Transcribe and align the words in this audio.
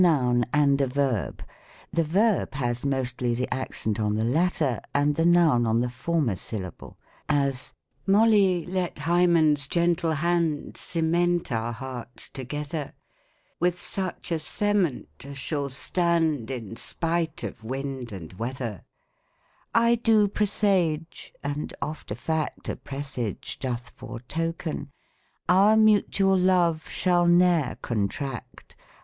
noun 0.01 0.43
and 0.51 0.81
a 0.81 0.87
verb, 0.87 1.45
the 1.93 2.03
verb 2.03 2.55
has 2.55 2.83
mostly 2.83 3.35
the 3.35 3.47
accent 3.53 3.99
on 3.99 4.15
the 4.15 4.23
latter, 4.25 4.81
and 4.95 5.13
the 5.13 5.27
noun 5.27 5.63
on 5.67 5.79
the 5.79 5.89
former 5.91 6.35
syllable: 6.35 6.97
as," 7.29 7.75
Molly, 8.07 8.65
let 8.65 8.97
Hymen's 8.97 9.67
gentle 9.67 10.13
hand 10.13 10.75
Cement 10.75 11.51
our 11.51 11.71
hearts 11.71 12.29
together. 12.31 12.93
With 13.59 13.79
such 13.79 14.31
a 14.31 14.39
cement 14.39 15.07
as 15.23 15.37
shall 15.37 15.69
stand 15.69 16.49
In 16.49 16.75
spite 16.77 17.43
of 17.43 17.63
wind 17.63 18.11
and 18.11 18.33
weather." 18.33 18.85
I 19.75 19.93
do 19.93 20.27
pres'ige— 20.27 21.31
and 21.43 21.75
oft 21.79 22.09
a 22.09 22.15
fact 22.15 22.67
A 22.69 22.75
presage 22.75 23.59
doth 23.59 23.91
foretoken— 23.91 24.89
Our 25.47 25.77
mutual 25.77 26.39
love 26.39 26.89
shall 26.89 27.27
ne'er 27.27 27.75
contract. 27.83 28.75